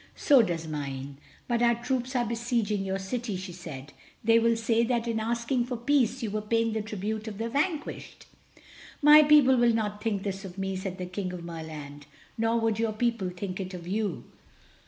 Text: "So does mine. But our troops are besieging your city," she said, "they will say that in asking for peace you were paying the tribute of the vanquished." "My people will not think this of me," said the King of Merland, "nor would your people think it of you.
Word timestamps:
"So 0.15 0.41
does 0.41 0.67
mine. 0.67 1.17
But 1.47 1.61
our 1.61 1.75
troops 1.75 2.15
are 2.15 2.25
besieging 2.25 2.83
your 2.83 2.97
city," 2.97 3.37
she 3.37 3.53
said, 3.53 3.93
"they 4.23 4.39
will 4.39 4.55
say 4.55 4.83
that 4.83 5.07
in 5.07 5.19
asking 5.19 5.65
for 5.65 5.77
peace 5.77 6.23
you 6.23 6.31
were 6.31 6.41
paying 6.41 6.73
the 6.73 6.81
tribute 6.81 7.27
of 7.27 7.37
the 7.37 7.47
vanquished." 7.47 8.25
"My 9.03 9.21
people 9.21 9.57
will 9.57 9.75
not 9.75 10.01
think 10.01 10.23
this 10.23 10.43
of 10.43 10.57
me," 10.57 10.75
said 10.75 10.97
the 10.97 11.05
King 11.05 11.33
of 11.33 11.43
Merland, 11.43 12.07
"nor 12.35 12.59
would 12.59 12.79
your 12.79 12.93
people 12.93 13.29
think 13.29 13.59
it 13.59 13.75
of 13.75 13.85
you. 13.85 14.23